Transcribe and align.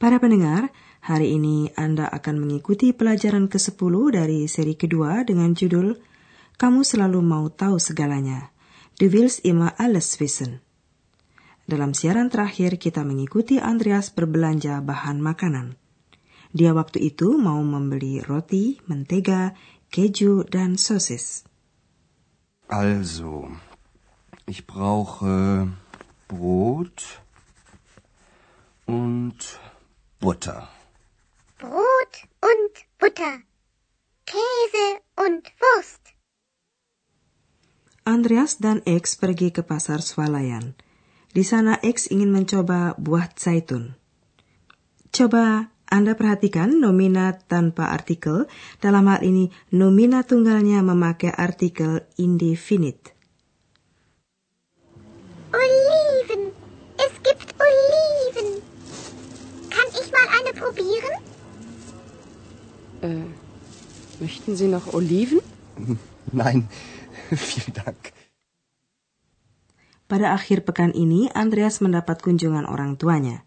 Para 0.00 0.16
pendengar, 0.16 0.72
hari 1.04 1.36
ini 1.36 1.76
Anda 1.76 2.08
akan 2.08 2.40
mengikuti 2.40 2.96
pelajaran 2.96 3.52
ke-10 3.52 3.92
dari 4.16 4.48
seri 4.48 4.72
kedua 4.72 5.28
dengan 5.28 5.52
judul 5.52 5.92
Kamu 6.56 6.80
Selalu 6.88 7.20
Mau 7.20 7.52
Tahu 7.52 7.76
Segalanya. 7.76 8.48
Du 8.96 9.12
willst 9.12 9.44
immer 9.44 9.76
alles 9.76 10.16
wissen. 10.16 10.64
Dalam 11.68 11.92
siaran 11.92 12.32
terakhir 12.32 12.80
kita 12.80 13.04
mengikuti 13.04 13.60
Andreas 13.60 14.08
berbelanja 14.08 14.80
bahan 14.80 15.20
makanan. 15.20 15.76
Dia 16.56 16.72
waktu 16.72 17.12
itu 17.12 17.36
mau 17.36 17.60
membeli 17.60 18.24
roti, 18.24 18.80
mentega, 18.88 19.52
keju, 19.92 20.48
dan 20.48 20.80
sosis. 20.80 21.44
Also, 22.72 23.52
ich 24.48 24.64
brauche 24.64 25.68
Brot 26.24 27.20
und 28.88 29.36
Butter. 30.20 30.68
Brot 31.56 32.12
und 32.44 32.72
Butter. 33.00 33.40
Käse 34.28 35.00
und 35.16 35.48
Wurst. 35.56 36.12
Andreas 38.04 38.60
dan 38.60 38.84
X 38.84 39.16
pergi 39.16 39.48
ke 39.48 39.64
pasar 39.64 40.04
swalayan. 40.04 40.76
Di 41.32 41.40
sana 41.40 41.80
X 41.80 42.12
ingin 42.12 42.36
mencoba 42.36 43.00
buah 43.00 43.32
zaitun. 43.32 43.96
Coba 45.08 45.72
Anda 45.88 46.12
perhatikan 46.12 46.84
nomina 46.84 47.40
tanpa 47.40 47.88
artikel, 47.88 48.44
dalam 48.84 49.08
hal 49.08 49.24
ini 49.24 49.48
nomina 49.72 50.20
tunggalnya 50.20 50.84
memakai 50.84 51.32
artikel 51.32 52.04
indefinite. 52.20 53.16
Möchten 64.50 64.56
Sie 64.58 64.70
noch 64.70 64.90
Oliven? 64.94 65.38
Nein, 66.32 66.66
vielen 67.30 67.74
Dank. 67.74 68.10
Pada 70.10 70.34
akhir 70.34 70.66
pekan 70.66 70.90
ini, 70.90 71.30
Andreas 71.30 71.78
mendapat 71.78 72.18
kunjungan 72.18 72.66
orang 72.66 72.98
tuanya. 72.98 73.46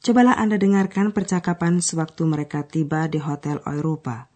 Cobalah 0.00 0.40
Anda 0.40 0.56
dengarkan 0.56 1.12
percakapan 1.12 1.84
sewaktu 1.84 2.24
mereka 2.24 2.64
tiba 2.64 3.04
di 3.12 3.20
Hotel 3.20 3.60
Europa. 3.68 4.32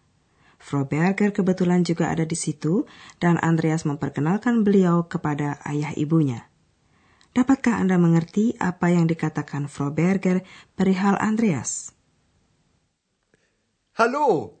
Frau 0.61 0.85
Berger 0.85 1.33
kebetulan 1.33 1.81
juga 1.81 2.13
ada 2.13 2.29
di 2.29 2.37
situ, 2.37 2.85
dan 3.17 3.41
Andreas 3.41 3.81
memperkenalkan 3.89 4.61
beliau 4.61 5.09
kepada 5.09 5.57
ayah 5.65 5.89
ibunya. 5.97 6.45
Dapatkah 7.33 7.81
Anda 7.81 7.97
mengerti 7.97 8.53
apa 8.61 8.93
yang 8.93 9.09
dikatakan 9.09 9.65
Frau 9.65 9.89
Berger 9.89 10.45
perihal 10.77 11.17
Andreas? 11.17 11.97
Hallo, 13.97 14.60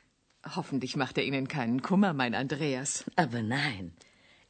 Hoffentlich 0.43 0.95
macht 0.95 1.17
er 1.17 1.23
Ihnen 1.23 1.47
keinen 1.47 1.81
Kummer, 1.81 2.13
mein 2.13 2.33
Andreas. 2.33 3.05
Aber 3.15 3.41
nein, 3.41 3.93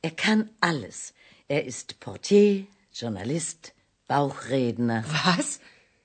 er 0.01 0.11
kann 0.11 0.49
alles. 0.61 1.13
Er 1.47 1.65
ist 1.65 1.99
Portier, 1.99 2.65
Journalist, 2.93 3.73
Bauchredner. 4.07 5.03
Was? 5.25 5.59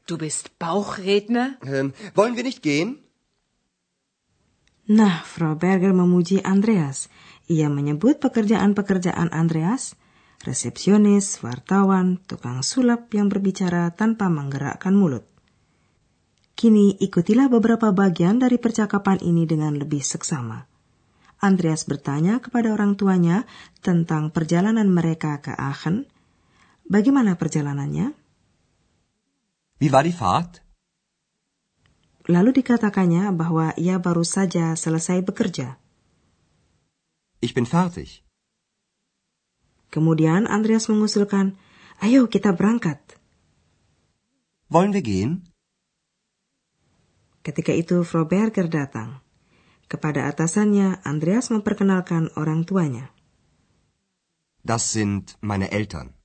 Du 0.07 0.19
bist 0.19 0.59
Bauchredner? 0.59 1.57
Ähm, 1.63 1.95
wollen 2.15 2.37
wir 2.37 2.43
nicht 2.43 2.63
gehen? 2.63 2.99
Nah, 4.87 5.23
Frau 5.25 5.55
Berger 5.55 5.93
memuji 5.93 6.43
Andreas. 6.47 7.11
Ia 7.47 7.67
menyebut 7.71 8.23
pekerjaan-pekerjaan 8.23 9.35
Andreas, 9.35 9.99
resepsionis, 10.47 11.43
wartawan, 11.43 12.23
tukang 12.27 12.63
sulap 12.63 13.11
yang 13.15 13.27
berbicara 13.27 13.95
tanpa 13.95 14.31
menggerakkan 14.31 14.95
mulut. 14.95 15.27
Kini 16.56 16.97
ikutilah 16.97 17.53
beberapa 17.53 17.93
bagian 17.93 18.41
dari 18.41 18.56
percakapan 18.56 19.21
ini 19.21 19.44
dengan 19.44 19.77
lebih 19.77 20.00
seksama. 20.00 20.65
Andreas 21.37 21.84
bertanya 21.84 22.41
kepada 22.41 22.72
orang 22.72 22.97
tuanya 22.97 23.44
tentang 23.84 24.33
perjalanan 24.33 24.89
mereka 24.89 25.37
ke 25.44 25.53
Aachen. 25.53 26.09
Bagaimana 26.89 27.37
perjalanannya? 27.37 28.17
Wie 29.77 29.93
war 29.93 30.09
die 30.09 30.17
Fahrt? 30.17 30.65
Lalu 32.25 32.65
dikatakannya 32.65 33.37
bahwa 33.37 33.77
ia 33.77 34.00
baru 34.00 34.25
saja 34.25 34.73
selesai 34.73 35.21
bekerja. 35.28 35.77
Ich 37.44 37.53
bin 37.53 37.69
fertig. 37.69 38.25
Kemudian 39.93 40.49
Andreas 40.49 40.88
mengusulkan, 40.88 41.61
"Ayo 42.00 42.33
kita 42.33 42.56
berangkat." 42.56 42.99
Wollen 44.73 44.97
wir 44.97 45.05
gehen? 45.05 45.53
Ketika 47.47 47.71
itu 47.71 48.03
Frau 48.03 48.27
Berger 48.27 48.67
datang. 48.67 49.23
Kepada 49.87 50.27
atasannya, 50.27 50.99
Andreas 51.07 51.47
memperkenalkan 51.55 52.34
orang 52.34 52.67
tuanya. 52.67 53.15
Das 54.67 54.91
sind 54.91 55.39
meine 55.39 55.71
Eltern. 55.71 56.19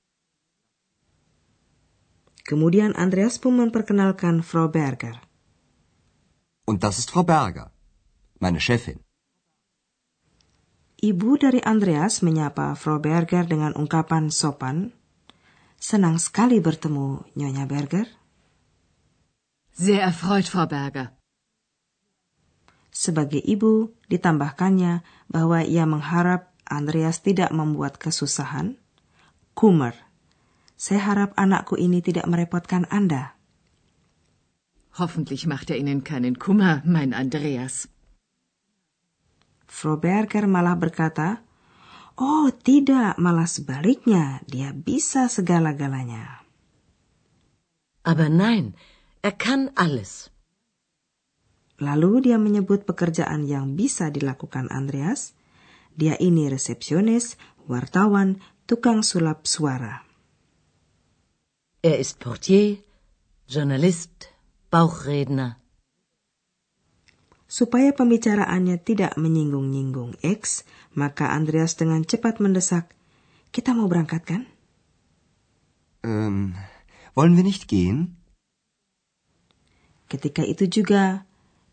Kemudian 2.42 2.98
Andreas 2.98 3.38
pun 3.38 3.54
memperkenalkan 3.54 4.42
Frau 4.42 4.66
Berger. 4.66 5.22
Und 6.66 6.82
das 6.82 6.98
ist 6.98 7.14
Frau 7.14 7.22
Berger, 7.22 7.70
meine 8.42 8.58
Chefin. 8.58 8.98
Ibu 10.98 11.38
dari 11.38 11.62
Andreas 11.62 12.26
menyapa 12.26 12.74
Frau 12.74 12.98
Berger 12.98 13.46
dengan 13.46 13.78
ungkapan 13.78 14.34
sopan. 14.34 14.90
Senang 15.78 16.18
sekali 16.18 16.58
bertemu, 16.58 17.30
Nyonya 17.38 17.70
Berger. 17.70 18.10
Sehr 19.72 20.04
erfreut, 20.04 20.44
Frau 20.44 20.68
Berger. 20.68 21.16
Sebagai 22.92 23.40
ibu, 23.40 23.96
ditambahkannya 24.12 25.00
bahwa 25.32 25.64
ia 25.64 25.88
mengharap 25.88 26.52
Andreas 26.68 27.24
tidak 27.24 27.48
membuat 27.56 27.96
kesusahan. 27.96 28.76
Kummer. 29.56 29.96
Saya 30.76 31.00
harap 31.08 31.30
anakku 31.40 31.80
ini 31.80 32.04
tidak 32.04 32.28
merepotkan 32.28 32.84
Anda. 32.92 33.32
Hoffentlich 35.00 35.48
macht 35.48 35.72
er 35.72 35.80
Ihnen 35.80 36.04
keinen 36.04 36.36
Kummer, 36.36 36.84
mein 36.84 37.16
Andreas. 37.16 37.88
Frau 39.64 39.96
Berger 39.96 40.44
malah 40.44 40.76
berkata, 40.76 41.40
Oh 42.20 42.52
tidak, 42.52 43.16
malah 43.16 43.48
sebaliknya, 43.48 44.44
dia 44.44 44.76
bisa 44.76 45.32
segala-galanya. 45.32 46.44
Aber 48.04 48.28
nein, 48.28 48.76
er 49.22 49.34
kann 49.38 49.70
alles. 49.78 50.34
Lalu 51.78 52.30
dia 52.30 52.38
menyebut 52.38 52.86
pekerjaan 52.86 53.46
yang 53.46 53.74
bisa 53.78 54.10
dilakukan 54.10 54.70
Andreas. 54.70 55.34
Dia 55.94 56.14
ini 56.18 56.46
resepsionis, 56.46 57.38
wartawan, 57.66 58.42
tukang 58.70 59.02
sulap 59.02 59.46
suara. 59.46 60.06
Er 61.82 61.98
ist 61.98 62.22
Portier, 62.22 62.78
Journalist, 63.50 64.30
Bauchredner. 64.70 65.58
Supaya 67.50 67.92
pembicaraannya 67.92 68.80
tidak 68.80 69.18
menyinggung-nyinggung 69.18 70.22
X, 70.24 70.64
maka 70.96 71.34
Andreas 71.34 71.76
dengan 71.76 72.06
cepat 72.06 72.40
mendesak, 72.40 72.94
kita 73.52 73.76
mau 73.76 73.90
berangkat 73.90 74.22
kan? 74.24 74.42
Ähm, 76.00 76.56
wollen 77.12 77.36
wir 77.36 77.44
nicht 77.44 77.68
gehen? 77.68 78.21
Ketika 80.12 80.44
itu 80.44 80.68
juga, 80.68 81.24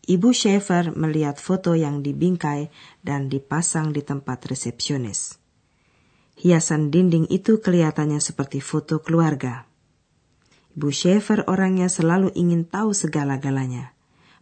Ibu 0.08 0.32
Schaefer 0.32 0.96
melihat 0.96 1.36
foto 1.36 1.76
yang 1.76 2.00
dibingkai 2.00 2.72
dan 3.04 3.28
dipasang 3.28 3.92
di 3.92 4.00
tempat 4.00 4.48
resepsionis. 4.48 5.36
Hiasan 6.40 6.88
dinding 6.88 7.28
itu 7.28 7.60
kelihatannya 7.60 8.16
seperti 8.16 8.64
foto 8.64 9.04
keluarga. 9.04 9.68
Bu 10.72 10.88
Schaefer 10.88 11.44
orangnya 11.52 11.92
selalu 11.92 12.32
ingin 12.32 12.64
tahu 12.64 12.96
segala-galanya. 12.96 13.92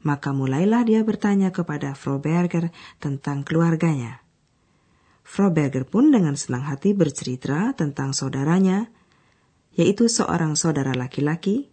Maka 0.06 0.30
mulailah 0.30 0.86
dia 0.86 1.02
bertanya 1.02 1.50
kepada 1.50 1.98
Frau 1.98 2.22
Berger 2.22 2.70
tentang 3.02 3.42
keluarganya. 3.42 4.22
Frau 5.26 5.50
Berger 5.50 5.82
pun 5.82 6.14
dengan 6.14 6.38
senang 6.38 6.62
hati 6.70 6.94
bercerita 6.94 7.74
tentang 7.74 8.14
saudaranya, 8.14 8.94
yaitu 9.74 10.06
seorang 10.06 10.54
saudara 10.54 10.94
laki-laki, 10.94 11.66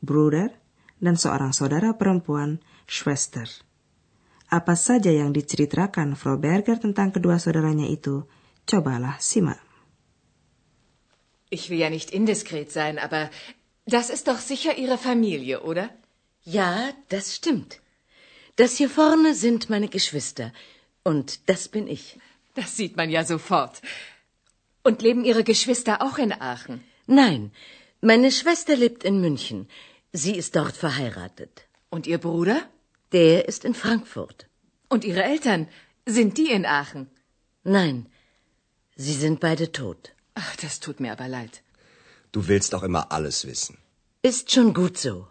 Bruder, 0.00 0.56
dan 1.00 1.16
seorang 1.16 1.52
saudara 1.52 1.96
perempuan, 1.96 2.62
Schwester. 2.86 3.48
Apa 4.46 4.78
saja 4.78 5.10
yang 5.10 5.34
diceritakan 5.34 6.14
Frau 6.14 6.38
Berger 6.38 6.78
tentang 6.78 7.10
kedua 7.10 7.42
saudaranya 7.42 7.90
itu, 7.90 8.24
cobalah 8.64 9.18
simak. 9.18 9.58
Ich 11.50 11.70
will 11.70 11.78
ja 11.78 11.90
nicht 11.90 12.10
indiskret 12.10 12.70
sein, 12.70 12.98
aber 12.98 13.30
das 13.86 14.10
ist 14.10 14.26
doch 14.26 14.38
sicher 14.38 14.74
Ihre 14.78 14.98
Familie, 14.98 15.62
oder? 15.62 15.90
Ja, 16.42 16.90
das 17.08 17.34
stimmt. 17.34 17.78
Das 18.56 18.76
hier 18.76 18.90
vorne 18.90 19.34
sind 19.34 19.70
meine 19.70 19.88
Geschwister. 19.88 20.52
Und 21.04 21.48
das 21.48 21.68
bin 21.68 21.86
ich. 21.86 22.18
Das 22.54 22.76
sieht 22.76 22.96
man 22.96 23.10
ja 23.10 23.22
sofort. 23.24 23.82
Und 24.82 25.02
leben 25.02 25.24
Ihre 25.24 25.44
Geschwister 25.44 26.02
auch 26.02 26.18
in 26.18 26.32
Aachen? 26.32 26.82
Nein, 27.06 27.52
meine 28.00 28.30
Schwester 28.32 28.74
lebt 28.76 29.04
in 29.04 29.20
München. 29.20 29.68
Sie 30.12 30.34
ist 30.36 30.56
dort 30.56 30.76
verheiratet. 30.76 31.68
Und 31.90 32.06
Ihr 32.06 32.18
Bruder? 32.18 32.68
Der 33.12 33.48
ist 33.48 33.64
in 33.64 33.74
Frankfurt. 33.74 34.46
Und 34.88 35.04
Ihre 35.04 35.24
Eltern? 35.24 35.68
Sind 36.06 36.38
die 36.38 36.50
in 36.50 36.64
Aachen? 36.66 37.10
Nein, 37.66 38.06
sie 38.94 39.14
sind 39.18 39.40
beide 39.40 39.72
tot. 39.72 40.14
Ach, 40.34 40.54
das 40.62 40.78
tut 40.78 41.00
mir 41.00 41.10
aber 41.12 41.26
leid. 41.26 41.62
Du 42.30 42.46
willst 42.46 42.72
doch 42.72 42.84
immer 42.86 43.10
alles 43.10 43.44
wissen. 43.44 43.78
Ist 44.22 44.54
schon 44.54 44.70
gut 44.72 44.98
so. 44.98 45.26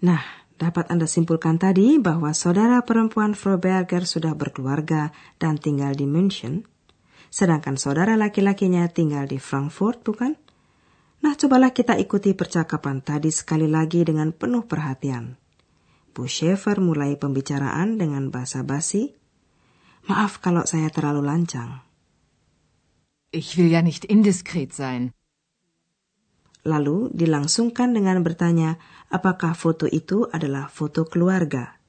Nah, 0.00 0.24
dapat 0.56 0.88
Anda 0.88 1.04
simpulkan 1.04 1.60
tadi 1.60 2.00
bahwa 2.00 2.32
saudara 2.32 2.80
perempuan 2.88 3.36
Frau 3.36 3.60
Berger 3.60 4.08
sudah 4.08 4.32
berkeluarga 4.32 5.12
dan 5.36 5.60
tinggal 5.60 5.92
di 5.92 6.08
München, 6.08 6.64
sedangkan 7.28 7.76
saudara 7.76 8.16
laki-lakinya 8.16 8.88
tinggal 8.88 9.28
di 9.28 9.36
Frankfurt, 9.36 10.00
bukan? 10.02 10.40
Nah, 11.22 11.38
cobalah 11.38 11.70
kita 11.70 11.94
ikuti 12.02 12.34
percakapan 12.34 12.98
tadi 12.98 13.30
sekali 13.30 13.70
lagi 13.70 14.02
dengan 14.02 14.34
penuh 14.34 14.66
perhatian. 14.66 15.38
Bu 16.12 16.26
Schaefer 16.26 16.82
mulai 16.82 17.14
pembicaraan 17.14 17.96
dengan 17.96 18.28
bahasa 18.28 18.66
basi. 18.66 19.14
Maaf 20.10 20.42
kalau 20.42 20.66
saya 20.66 20.90
terlalu 20.90 21.22
lancang. 21.22 21.86
Ich 23.32 23.56
will 23.56 23.70
ja 23.70 23.80
nicht 23.80 24.04
indiskret 24.10 24.74
sein. 24.74 25.14
Lalu 26.66 27.10
dilangsungkan 27.14 27.94
dengan 27.94 28.20
bertanya 28.26 28.76
apakah 29.08 29.54
foto 29.54 29.86
itu 29.86 30.26
adalah 30.28 30.68
foto 30.68 31.06
keluarga. 31.06 31.80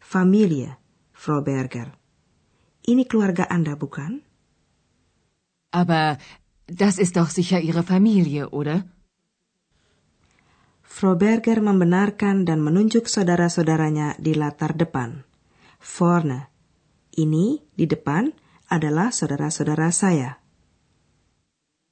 Familie, 0.00 0.80
Frau 1.12 1.44
Berger. 1.44 1.94
Ini 2.84 3.04
keluarga 3.04 3.44
Anda, 3.46 3.76
bukan? 3.76 4.24
Aber 5.70 6.18
das 6.70 7.02
ist 7.02 7.18
doch 7.18 7.30
sicher 7.30 7.58
Ihre 7.58 7.82
Familie, 7.82 8.48
oder? 8.54 8.86
Frau 10.86 11.14
Berger 11.14 11.62
membenarkan 11.62 12.46
dan 12.46 12.62
menunjuk 12.62 13.06
saudara-saudaranya 13.06 14.18
di 14.18 14.34
latar 14.34 14.74
depan. 14.74 15.22
Vorne. 15.78 16.50
Ini 17.14 17.62
di 17.74 17.86
depan 17.86 18.30
adalah 18.70 19.10
saudara-saudara 19.10 19.90
saya. 19.90 20.38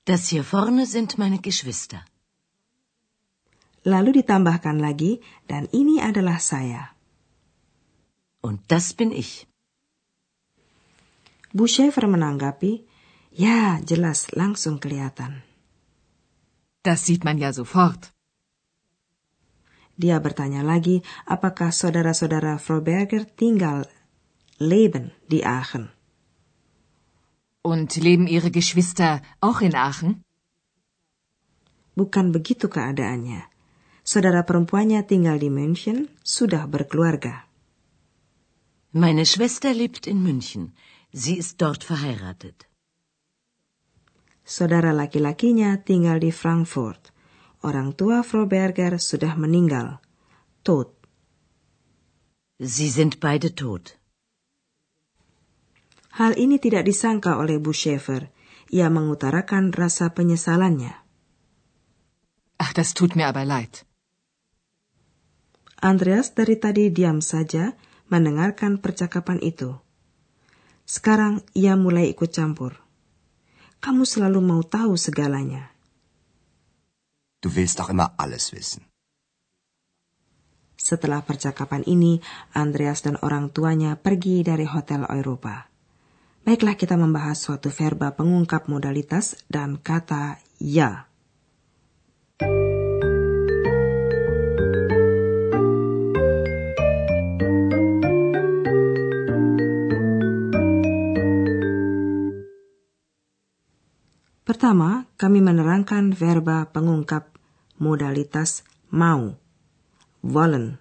Das 0.07 0.31
hier 0.33 0.43
vorne 0.43 0.87
sind 0.87 1.19
meine 1.19 1.39
Geschwister. 1.39 2.01
Lalu 3.85 4.25
ditambahkan 4.25 4.81
lagi, 4.81 5.21
dan 5.45 5.69
ini 5.71 6.01
adalah 6.01 6.41
saya. 6.41 6.97
Und 8.41 8.65
das 8.73 8.97
bin 8.97 9.13
ich. 9.13 9.45
Bu 11.53 11.69
Schaefer 11.69 12.09
menanggapi, 12.09 12.88
ya 13.39 13.79
jelas 13.87 14.35
langsung 14.35 14.83
kelihatan. 14.83 15.47
Das 16.83 17.07
sieht 17.07 17.23
man 17.23 17.39
ja 17.39 17.55
sofort. 17.55 18.11
Dia 19.99 20.19
bertanya 20.23 20.63
lagi, 20.63 21.03
apakah 21.27 21.75
saudara-saudara 21.75 22.59
Frau 22.59 22.83
Berger 22.83 23.27
tinggal 23.27 23.87
leben 24.59 25.11
di 25.27 25.43
Aachen. 25.43 25.91
Und 27.63 27.99
leben 27.99 28.31
Ihre 28.31 28.51
Geschwister 28.51 29.23
auch 29.43 29.59
in 29.63 29.75
Aachen? 29.75 30.23
Bukan 31.99 32.31
begitu 32.31 32.71
keadaannya. 32.71 33.43
Saudara 34.07 34.47
perempuannya 34.47 35.03
tinggal 35.03 35.43
di 35.43 35.51
München, 35.51 36.07
sudah 36.23 36.71
berkeluarga. 36.71 37.43
Meine 38.95 39.27
Schwester 39.27 39.75
lebt 39.75 40.07
in 40.07 40.23
München. 40.23 40.79
Sie 41.11 41.37
ist 41.37 41.59
dort 41.59 41.83
verheiratet. 41.83 42.68
Saudara 44.49 44.97
laki-lakinya 44.97 45.77
tinggal 45.85 46.25
di 46.25 46.33
Frankfurt. 46.33 47.13
Orang 47.61 47.93
tua 47.93 48.25
Frau 48.25 48.49
Berger 48.49 48.97
sudah 48.97 49.37
meninggal. 49.37 50.01
Tot. 50.65 50.97
Sie 52.57 52.89
sind 52.89 53.21
beide 53.21 53.53
tot. 53.53 54.01
Hal 56.17 56.33
ini 56.41 56.57
tidak 56.57 56.89
disangka 56.89 57.37
oleh 57.37 57.61
Bu 57.61 57.77
Schaefer. 57.77 58.33
Ia 58.73 58.89
mengutarakan 58.89 59.69
rasa 59.77 60.17
penyesalannya. 60.17 60.97
Ach, 62.57 62.73
das 62.73 62.97
tut 62.97 63.21
mir 63.21 63.29
aber 63.29 63.45
leid. 63.45 63.85
Andreas 65.77 66.33
dari 66.33 66.57
tadi 66.57 66.89
diam 66.89 67.21
saja 67.21 67.77
mendengarkan 68.09 68.81
percakapan 68.81 69.45
itu. 69.45 69.77
Sekarang 70.89 71.45
ia 71.53 71.77
mulai 71.77 72.09
ikut 72.09 72.33
campur. 72.33 72.88
Kamu 73.79 74.03
selalu 74.03 74.41
mau 74.43 74.63
tahu 74.63 74.99
segalanya. 74.99 75.71
Du 77.39 77.51
willst 77.55 77.79
doch 77.79 77.91
immer 77.91 78.15
alles 78.19 78.51
wissen. 78.51 78.87
Setelah 80.79 81.27
percakapan 81.27 81.83
ini, 81.91 82.23
Andreas 82.55 83.03
dan 83.03 83.19
orang 83.21 83.51
tuanya 83.51 83.99
pergi 83.99 84.47
dari 84.47 84.63
Hotel 84.63 85.03
Eropa. 85.11 85.67
Baiklah 86.47 86.79
kita 86.79 86.95
membahas 86.95 87.37
suatu 87.37 87.69
verba 87.69 88.15
pengungkap 88.15 88.71
modalitas 88.71 89.43
dan 89.51 89.77
kata 89.77 90.39
ya. 90.63 91.08
Pertama, 104.49 105.05
kami 105.21 105.45
menerangkan 105.45 106.17
verba 106.17 106.73
pengungkap 106.73 107.37
modalitas 107.77 108.65
mau. 108.89 109.37
Wollen. 110.25 110.81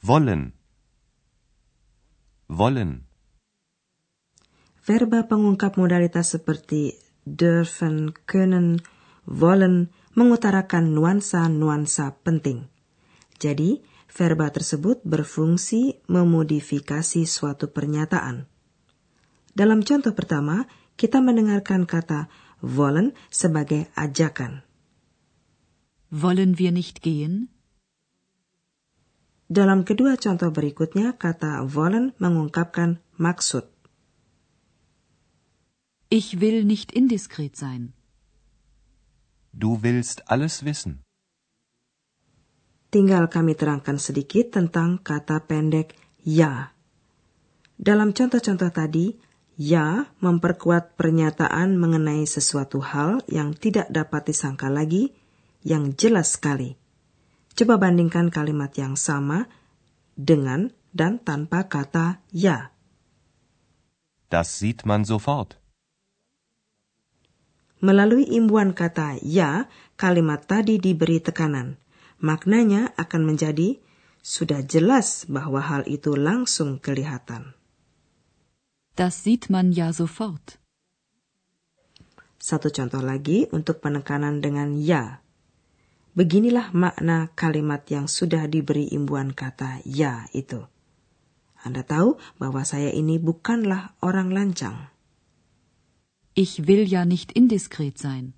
Wollen. 0.00 0.56
Wollen. 2.48 3.04
Verba 4.80 5.28
pengungkap 5.28 5.76
modalitas 5.76 6.32
seperti 6.32 6.96
dürfen, 7.28 8.16
können, 8.24 8.80
wollen 9.28 9.92
mengutarakan 10.16 10.96
nuansa-nuansa 10.96 12.16
penting. 12.24 12.72
Jadi, 13.36 13.84
verba 14.08 14.48
tersebut 14.48 15.04
berfungsi 15.04 16.00
memodifikasi 16.08 17.28
suatu 17.28 17.68
pernyataan. 17.68 18.48
Dalam 19.52 19.84
contoh 19.84 20.16
pertama, 20.16 20.64
kita 21.00 21.24
mendengarkan 21.24 21.88
kata 21.88 22.28
wollen 22.60 23.16
sebagai 23.32 23.88
ajakan. 23.96 24.68
Wollen 26.12 26.60
wir 26.60 26.76
nicht 26.76 27.00
gehen? 27.00 27.48
Dalam 29.48 29.88
kedua 29.88 30.20
contoh 30.20 30.52
berikutnya, 30.52 31.16
kata 31.16 31.64
wollen 31.72 32.12
mengungkapkan 32.20 33.00
maksud. 33.16 33.64
Ich 36.12 36.38
will 36.44 36.68
nicht 36.68 36.92
indiskret 36.92 37.56
sein. 37.56 37.96
Du 39.56 39.80
willst 39.80 40.28
alles 40.28 40.62
wissen. 40.68 41.00
Tinggal 42.90 43.30
kami 43.30 43.54
terangkan 43.54 43.96
sedikit 44.02 44.54
tentang 44.54 44.98
kata 45.00 45.46
pendek 45.46 45.94
ya. 46.26 46.74
Dalam 47.78 48.10
contoh-contoh 48.10 48.70
tadi, 48.74 49.29
ya 49.60 50.08
memperkuat 50.24 50.96
pernyataan 50.96 51.76
mengenai 51.76 52.24
sesuatu 52.24 52.80
hal 52.80 53.20
yang 53.28 53.52
tidak 53.52 53.92
dapat 53.92 54.32
disangka 54.32 54.72
lagi, 54.72 55.12
yang 55.60 55.92
jelas 55.92 56.40
sekali. 56.40 56.80
Coba 57.52 57.76
bandingkan 57.76 58.32
kalimat 58.32 58.72
yang 58.80 58.96
sama 58.96 59.52
dengan 60.16 60.72
dan 60.96 61.20
tanpa 61.20 61.68
kata 61.68 62.24
ya. 62.32 62.72
Das 64.32 64.48
sieht 64.48 64.88
man 64.88 65.04
sofort. 65.04 65.60
Melalui 67.84 68.24
imbuhan 68.32 68.72
kata 68.72 69.20
ya, 69.20 69.68
kalimat 70.00 70.40
tadi 70.48 70.80
diberi 70.80 71.20
tekanan. 71.20 71.76
Maknanya 72.20 72.96
akan 72.96 73.22
menjadi 73.28 73.80
sudah 74.20 74.60
jelas 74.64 75.24
bahwa 75.28 75.64
hal 75.64 75.88
itu 75.88 76.12
langsung 76.16 76.76
kelihatan. 76.76 77.59
Das 78.96 79.22
sieht 79.22 79.50
man 79.50 79.72
ja 79.72 79.92
sofort. 79.92 80.58
Satu 82.40 82.72
contoh 82.72 83.04
lagi 83.04 83.44
untuk 83.52 83.84
penekanan 83.84 84.40
dengan 84.40 84.72
ya. 84.80 85.20
Beginilah 86.16 86.72
makna 86.72 87.30
kalimat 87.36 87.84
yang 87.92 88.08
sudah 88.08 88.48
diberi 88.48 88.88
imbuhan 88.90 89.30
kata 89.36 89.84
ya 89.86 90.26
itu. 90.32 90.64
Anda 91.60 91.84
tahu 91.84 92.16
bahwa 92.40 92.64
saya 92.64 92.90
ini 92.90 93.20
bukanlah 93.20 93.92
orang 94.00 94.32
lancang. 94.32 94.88
Ich 96.32 96.64
will 96.64 96.88
ja 96.88 97.04
nicht 97.04 97.36
indiskret 97.36 98.00
sein. 98.00 98.32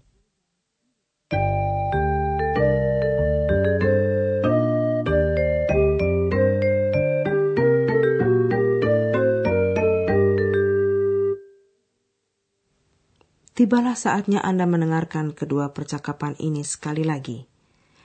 Tibalah 13.62 13.94
saatnya 13.94 14.42
Anda 14.42 14.66
mendengarkan 14.66 15.38
kedua 15.38 15.70
percakapan 15.70 16.34
ini 16.42 16.66
sekali 16.66 17.06
lagi. 17.06 17.46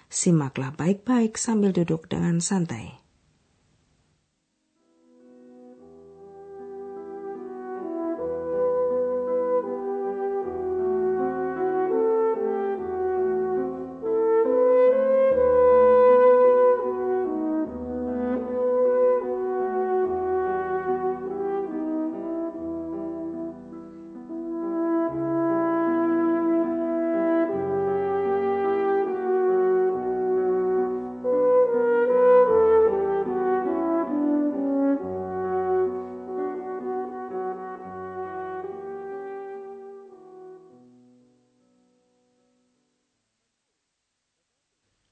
Simaklah 0.05 0.77
baik-baik 0.77 1.33
sambil 1.33 1.73
duduk 1.73 2.05
dengan 2.05 2.37
santai. 2.45 3.06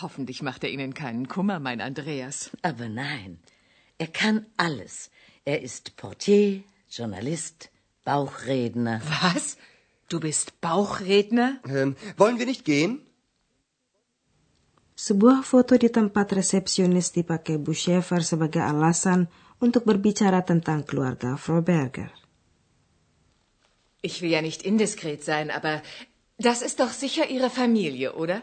Hoffentlich 0.00 0.42
macht 0.42 0.64
er 0.64 0.70
Ihnen 0.70 0.94
keinen 0.94 1.28
Kummer, 1.28 1.60
mein 1.60 1.80
Andreas. 1.80 2.50
Aber 2.62 2.88
nein, 2.88 3.38
er 3.98 4.06
kann 4.06 4.46
alles. 4.56 5.10
Er 5.44 5.60
ist 5.62 5.96
Portier, 5.96 6.62
Journalist, 6.88 7.70
Bauchredner. 8.04 9.02
Was? 9.20 9.58
Du 10.08 10.20
bist 10.20 10.60
Bauchredner? 10.60 11.60
Ähm, 11.68 11.96
wollen 12.16 12.38
wir 12.38 12.46
nicht 12.46 12.64
gehen? 12.64 13.00
Sebuah 14.94 15.42
foto 15.42 15.74
di 15.82 15.90
tempat 15.90 16.30
resepsionis 16.32 17.10
dipakai 17.10 17.58
Bu 17.58 17.74
Schaefer 17.74 18.22
sebagai 18.22 18.62
alasan 18.62 19.26
untuk 19.58 19.82
berbicara 19.82 20.46
tentang 20.46 20.86
keluarga 20.86 21.34
Frau 21.34 21.58
Berger. 21.58 22.12
Ich 24.02 24.22
will 24.22 24.30
ja 24.30 24.42
nicht 24.42 24.62
indiskret 24.62 25.24
sein, 25.24 25.50
aber 25.50 25.82
das 26.38 26.62
ist 26.62 26.78
doch 26.78 26.90
sicher 26.90 27.30
Ihre 27.30 27.50
Familie, 27.50 28.14
oder? 28.14 28.42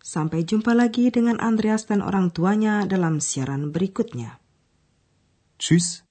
Sampai 0.00 0.48
jumpa 0.48 0.72
lagi 0.72 1.12
dengan 1.12 1.38
Andreas 1.38 1.86
dan 1.86 2.00
orang 2.00 2.32
tuanya 2.32 2.88
dalam 2.88 3.20
siaran 3.20 3.70
berikutnya. 3.70 4.40
Tschüss. 5.60 6.02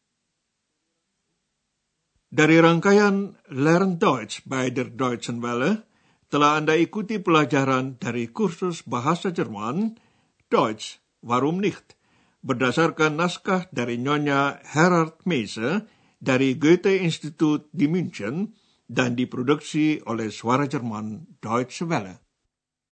Dari 2.29 2.61
rangkaian 2.61 3.33
Learn 3.49 3.97
Deutsch 3.97 4.45
by 4.45 4.69
der 4.69 4.93
Deutschen 4.93 5.41
Welle, 5.41 5.89
telah 6.29 6.61
Anda 6.61 6.77
ikuti 6.77 7.17
pelajaran 7.17 7.97
dari 7.97 8.29
kursus 8.29 8.85
bahasa 8.85 9.33
Jerman, 9.33 9.97
Deutsch, 10.45 11.01
Warum 11.25 11.57
nicht? 11.57 11.99
berdasarkan 12.39 13.19
naskah 13.19 13.67
dari 13.71 13.99
Nyonya 13.99 14.63
Herard 14.63 15.19
Meise 15.27 15.87
dari 16.19 16.55
Goethe 16.55 16.99
Institut 16.99 17.67
di 17.71 17.87
München 17.91 18.55
dan 18.87 19.15
diproduksi 19.15 19.99
oleh 20.07 20.31
Suara 20.31 20.65
Jerman 20.65 21.39
Deutsche 21.43 21.83
Welle. 21.83 22.28